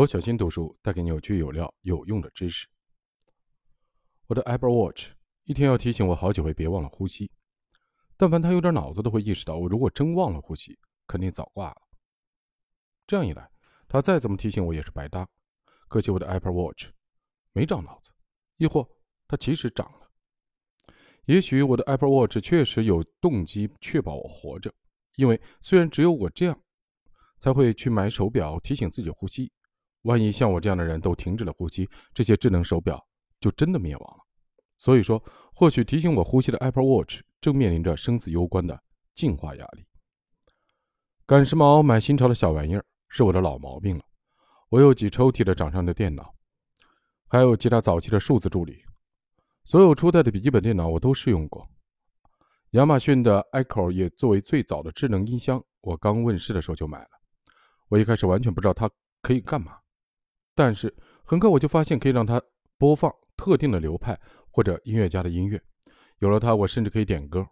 [0.00, 2.66] 罗小新读书带给你有趣有料有用的知识。
[4.28, 5.10] 我的 Apple Watch
[5.44, 7.30] 一天要提醒我好几回，别忘了呼吸。
[8.16, 11.82] 但凡他有点脑子，都会意识到我如果真忘了呼吸，肯定早挂了。
[13.06, 13.50] 这样一来，
[13.86, 15.28] 他再怎么提醒我也是白搭。
[15.86, 16.88] 可惜我的 Apple Watch
[17.52, 18.10] 没长脑子，
[18.56, 18.88] 亦或
[19.28, 20.10] 它其实长了。
[21.26, 24.72] 也许我的 Apple Watch 确实有动机确保我活着，
[25.16, 26.58] 因为虽然只有我这样
[27.38, 29.52] 才会去买手表提醒自己呼吸。
[30.02, 33.04] 万一像我这样的人都停止了呼吸，这些智能手表
[33.38, 34.24] 就真的灭亡了。
[34.78, 35.22] 所以说，
[35.54, 38.82] 或许提醒我呼吸的 Apple Watch 正面临着生死攸关的
[39.14, 39.84] 进化压力。
[41.26, 44.04] 赶时髦买新潮的小玩意儿是我的老毛病了。
[44.70, 46.34] 我有几抽屉的掌上的电脑，
[47.28, 48.82] 还有其他早期的数字助理，
[49.64, 51.68] 所有初代的笔记本电脑我都试用过。
[52.70, 57.08] 亚马逊的 Echo 也作为最早的智能音箱，我刚问世的时候就买了。
[57.88, 58.88] 我一开始完全不知道它
[59.20, 59.76] 可以干嘛。
[60.60, 62.38] 但是很快我就发现可以让它
[62.76, 65.58] 播放特定的流派或者音乐家的音乐。
[66.18, 67.48] 有了它，我甚至可以点歌。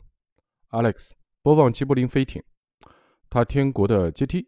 [0.73, 2.43] Alex，播放齐柏林飞艇，
[3.31, 4.47] 他天国的阶梯。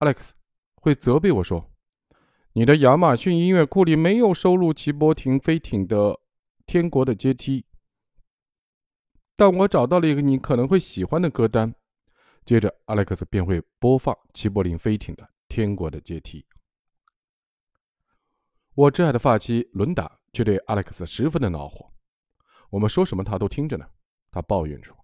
[0.00, 0.32] Alex
[0.74, 1.70] 会责备我说
[2.54, 6.18] ：“你的亚马逊音乐库里没有收录齐柏林飞艇的
[6.66, 7.64] 天国的阶梯。”
[9.38, 11.72] 但我找到了一个你可能会喜欢的歌单。
[12.44, 16.44] 接着，Alex 便会播放齐柏林飞艇的天国的阶梯。
[18.74, 21.92] 我挚爱的发妻伦达却对 Alex 十分的恼火。
[22.70, 23.86] 我们说什么他都听着呢。
[24.30, 24.96] 他抱怨说：“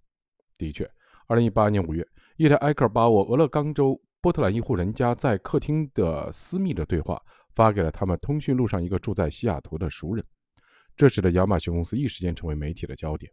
[0.57, 0.91] 的确，
[1.27, 2.07] 二零一八年五月，
[2.39, 7.23] 一台艾克把我俄勒冈州波特兰一户人家在客厅的私密的对话
[7.55, 10.25] 发给了他们通讯录上一个住在西雅图的熟人，
[10.97, 13.31] 这使得亚马逊公司一时间成为媒体的焦点。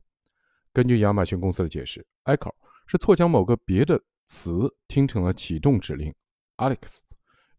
[0.73, 2.51] 根据亚马逊公司的解释，，Echo
[2.87, 3.97] 是错将某个别的
[4.27, 6.13] 词听成了启动指令
[6.57, 6.99] Alex。”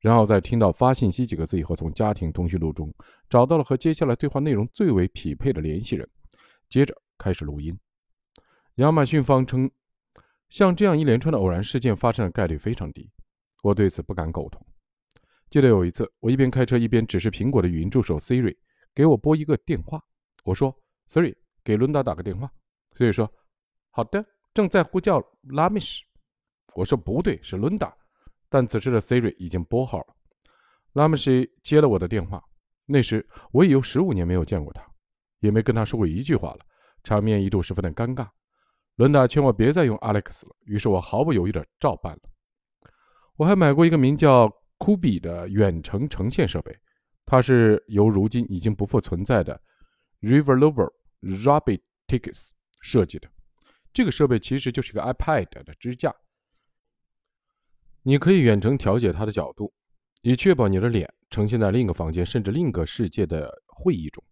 [0.06, 2.94] 然后在听到“发信息”几个字以后，从家庭通讯录中
[3.28, 6.08] 找到了和接下来对话内容最为匹配的联系人，
[6.68, 7.76] 接着开始录音。
[8.76, 9.68] 亚马逊方称，
[10.48, 13.10] 像这样一连串的偶然事件发生的概率非常低。
[13.64, 14.64] 我对此不敢苟同。
[15.50, 18.56] 记得有一次，我一边开车一边指示苹果的语音助手 Siri
[18.94, 20.00] 给我拨一个电话。
[20.44, 20.72] 我说
[21.08, 22.48] ：“Siri，给伦达打个电话。
[22.94, 23.28] ”Siri 说
[23.90, 26.04] ：“好的，正在呼叫拉米什。”
[26.76, 27.92] 我说：“不对，是伦达。”
[28.48, 30.14] 但此时的 Siri 已经拨号了，
[30.92, 32.42] 拉姆西接了我的电话。
[32.84, 34.80] 那时我已有十五年没有见过他，
[35.40, 36.58] 也没跟他说过一句话了，
[37.02, 38.28] 场面一度十分的尴尬。
[38.94, 42.20] 伦达劝我别再用 Alex 了，于是我毫不犹豫地照办了。
[43.36, 44.48] 我还买过一个名叫
[44.78, 46.74] Kubi 的远程呈现设备，
[47.26, 49.60] 它是由如今已经不复存在的
[50.22, 50.90] Riverlover
[51.20, 53.28] Robotics 设计的。
[53.92, 56.14] 这个设备其实就是个 iPad 的支架。
[58.08, 59.72] 你可以远程调节它的角度，
[60.22, 64.22] 以确保你的脸呈现在另一个房间甚至另一个世界的会议中。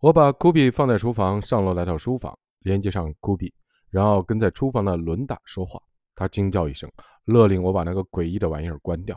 [0.00, 3.52] 我把 Kubi 放在厨房，上楼来到书房，连接上 Kubi，
[3.88, 5.80] 然后跟在厨房的伦达说话。
[6.16, 6.90] 他惊叫一声，
[7.26, 9.16] 勒令我把那个诡异的玩意儿关掉。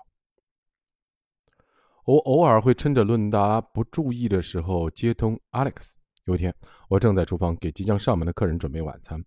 [2.05, 5.95] 我偶尔会趁着伦达不注意的时候接通 Alex。
[6.25, 6.53] 有一天，
[6.87, 9.19] 我正在厨房给即将上门的客人准备晚餐，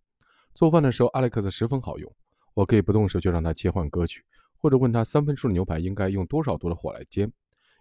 [0.54, 2.14] 做饭的时候，Alex 十分好用。
[2.56, 4.24] 我可以不动手就让他切换歌曲，
[4.56, 7.30] 或者问他三分熟的牛排应该用多少度的火来煎。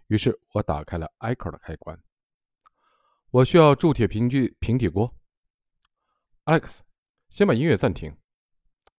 [0.08, 1.98] 于是我打开了 Echo 的开关。
[3.30, 5.14] 我需要铸铁平具平底锅。
[6.44, 6.80] Alex，
[7.30, 8.14] 先把音乐暂停。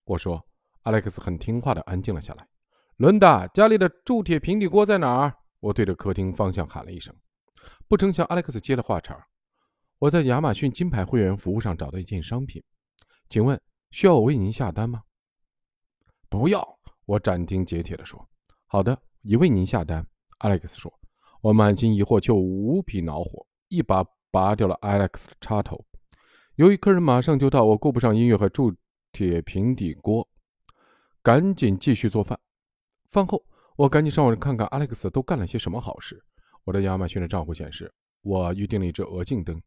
[0.03, 0.43] 我说
[0.81, 2.47] ，Alex 很听话的安静了下来。
[2.95, 5.31] 伦达，家里的铸铁平底锅在哪儿？
[5.59, 7.15] 我对着客厅方向喊了一声。
[7.87, 9.27] 不成想，Alex 接了话茬
[9.99, 12.63] ：“我在亚马逊金牌会员服务上找到一件商品，
[13.29, 13.61] 请问
[13.91, 15.03] 需要我为您下单吗？”
[16.29, 16.77] 不要！
[17.05, 18.27] 我斩钉截铁地说
[18.67, 20.05] ：“好的，已为您下单。
[20.39, 20.93] ”Alex 说。
[21.39, 25.85] 我满心疑惑却无比恼火，一把拔掉了 Alex 的插头。
[26.55, 28.75] 由于客人马上就到，我顾不上音乐和铸
[29.11, 30.27] 铁平底锅，
[31.21, 32.37] 赶紧继续做饭。
[33.09, 33.45] 饭后，
[33.75, 36.21] 我赶紧上网看看 Alex 都干了些什么好事。
[36.63, 39.61] 我的亚马逊的账户显示，我预定了一只鹅颈灯。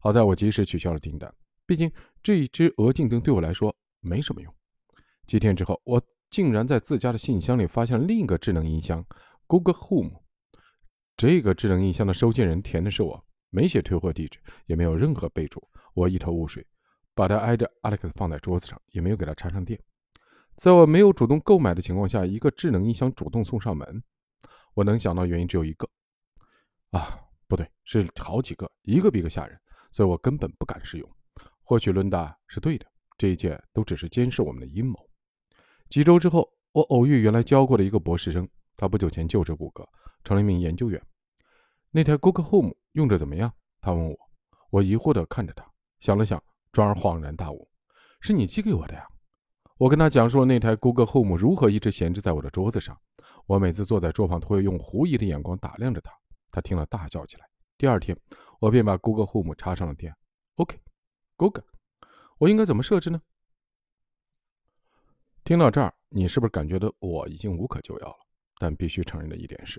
[0.00, 1.34] 好在我及时取消了订单，
[1.64, 1.90] 毕竟
[2.22, 4.54] 这一只鹅颈灯对我来说没什么用。
[5.26, 9.04] 几天之后，我竟然在自家的信箱里发现了另一个智能音箱
[9.46, 10.22] Google Home。
[11.16, 15.62] 这个智能音箱的收件人填的是我，没写退货地址，也没有任何备注。
[15.94, 16.66] 我一头雾水，
[17.14, 19.80] 把它挨着 Alex 放在桌子上，也没有给它插上电。
[20.56, 24.02] 在我没有主动购买的情况下，一个智能音箱主动送上门，
[24.74, 25.88] 我能想到原因只有一个。
[26.90, 29.58] 啊，不对，是好几个，一个比一个吓人，
[29.92, 31.08] 所以我根本不敢试用。
[31.62, 32.86] 或许伦达是对的，
[33.16, 35.03] 这一切都只是监视我们的阴谋。
[35.88, 39.86] 几周之后，我偶遇原来教过的一个博士生，他不久前就职谷歌，
[40.24, 41.00] 成了一名研究员。
[41.90, 43.52] 那台 Google Home 用着怎么样？
[43.80, 44.16] 他问我。
[44.70, 45.64] 我疑惑地看着他，
[46.00, 46.42] 想了想，
[46.72, 47.70] 转而恍然大悟
[48.20, 49.06] ：“是你寄给我的呀！”
[49.78, 52.98] 我跟他讲述了那台 Google Home 如何一直闲置在我的桌子上。
[53.46, 56.10] 我每次坐在桌旁，都会用狐疑的眼光打量着他。
[56.50, 57.46] 他听了大叫起来。
[57.78, 58.18] 第二天，
[58.58, 60.12] 我便把 Google Home 插上了电。
[60.56, 61.64] OK，Google，
[62.38, 63.20] 我应该怎么设置呢？
[65.44, 68.16] 听到这儿，你是不是感觉到我已经无可救药了？
[68.58, 69.78] 但必须承认的一点是，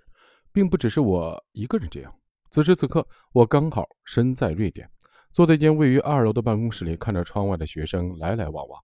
[0.53, 2.15] 并不只是我一个人这样。
[2.51, 4.87] 此时此刻，我刚好身在瑞典，
[5.31, 8.79] 坐在一间位于二楼的办公室里，看着窗外的学生来来往往。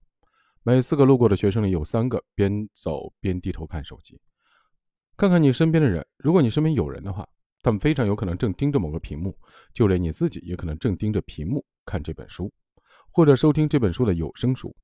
[0.64, 4.20] 每四个路过的学生里，有三个边走边低头看手机。
[5.16, 7.28] 看看你身边的人，如果你身边有人的话，
[7.62, 9.32] 他们非常有可能正盯着某个屏幕；
[9.72, 12.52] 就连你自己，也可能正盯着屏幕看这本书，
[13.12, 14.76] 或者收听这本书的有声书。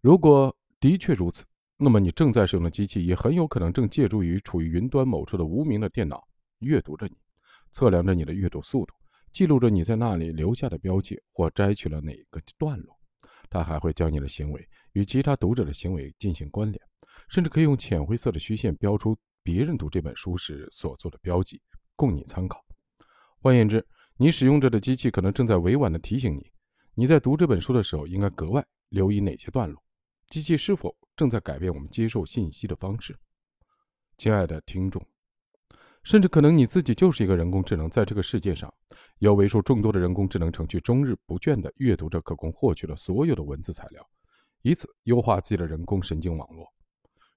[0.00, 0.56] 如果
[0.86, 1.44] 的确如此，
[1.76, 6.24] 那么你正在使用的机器，也很有可能正借助于处于云端某处的无名的电脑
[6.60, 7.16] 阅读着你。
[7.72, 8.94] 测量着你的阅读速度，
[9.32, 12.96] 记录着你在那里留下的标记或摘取了哪个段落。
[13.50, 16.80] 它还会将你的行为与其他读者的行为进行关联，
[17.28, 21.60] 甚至可以用浅灰色的虚线标出别人读这本书时所做的标记，
[21.96, 22.64] 供你参考。
[23.40, 23.84] 换言之，
[24.16, 26.48] 你使用着的机器可能正在委婉地提醒你，
[26.94, 29.82] 你在读这本书的时候应该格外留意哪些段落。
[30.28, 33.16] 机器是否正在改变我们接受信息的方式？
[34.18, 35.04] 亲爱的听众。
[36.02, 38.72] 甚至可能你自己就是一个人工智能，在这个世界上，
[39.18, 44.08] 有为数众多的人工智能程序终日不倦地阅读着可供获取的所有的文字材料，
[44.62, 46.64] 以此优化自己的人工神经网络。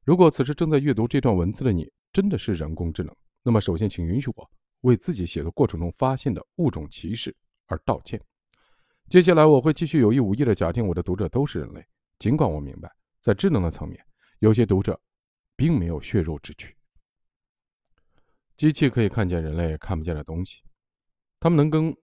[0.03, 4.49] 如果此时正在阅读这段文字的你真的是人工智能，那么首先请允许我
[4.81, 8.21] 为自己写作过程中发现的物种歧视而道歉。
[9.09, 11.83] 接下来我会继续有意无意地假定我的读者都是人类，
[12.19, 14.05] 尽管我明白，在智能的层面，
[14.39, 14.99] 有些读者
[15.55, 16.75] 并没有血肉之躯。
[18.57, 20.61] 机器可以看见人类看不见的东西，
[21.39, 21.95] 他们能跟，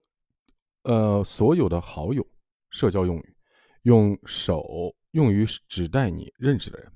[0.81, 2.27] 呃，所有的好友
[2.71, 3.37] 社交用语，
[3.83, 6.91] 用手用于指代你认识的人，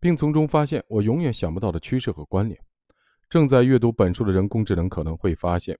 [0.00, 2.60] 并从中发现我永远想不到的趋势和关联。
[3.30, 5.78] 正在阅读本书的人工智能可能会发现，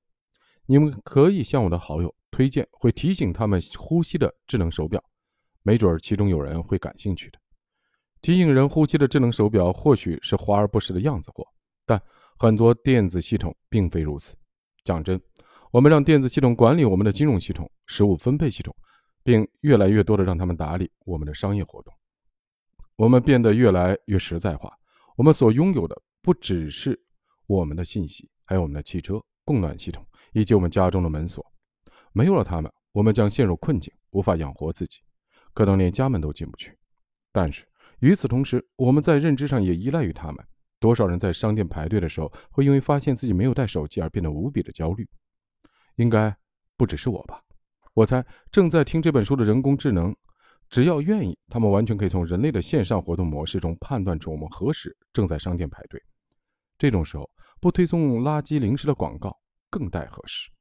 [0.65, 5.03] 你们可以向我的好友推荐会提醒他们呼吸的智能手表，
[5.69, 7.39] 没准儿其中有人会感兴趣的。
[8.23, 11.47] 提醒人呼吸的智能手表或许是华而不实的样子货，
[11.85, 12.01] 但。
[12.41, 14.37] 很多电子系统并非如此。
[14.85, 15.21] 讲真，
[15.73, 18.73] 我们让电子系统管理我们的金融系统、食物分配系统，
[19.25, 21.93] 并越来越多的让他们打理我们的商业活动。
[22.95, 24.73] 我们变得越来越实在化。
[25.17, 26.97] 我们所拥有的不只是
[27.49, 31.45] 我们的信息，还有我们的汽车、供暖系统以及我们家中的门锁。
[32.13, 35.01] 没有了它们，我们将陷入困境，无法养活自己，
[35.59, 36.79] 可能连家门都进不去。
[37.33, 37.67] 但是
[37.99, 40.37] 与此同时，我们在认知上也依赖于他们。
[40.79, 45.05] 多少人在商店排队的时候，会因为发现自己没有带手机而变得无比的焦虑？
[45.97, 46.33] 应该
[46.77, 47.43] 不只是我吧？
[47.93, 50.15] 我猜正在听这本书的人工智能，
[50.71, 56.01] 只要愿意，他们完全可以从人类的线上活动模式中判断出我们何时正在商店排队。
[56.79, 57.29] 这种时候，
[57.61, 59.37] 不推送垃圾零食的广告
[59.69, 60.53] 更待何时？